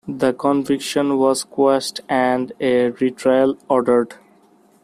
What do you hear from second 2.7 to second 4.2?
retrial ordered.